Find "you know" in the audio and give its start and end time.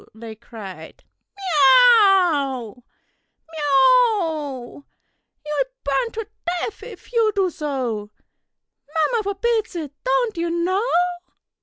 10.37-10.85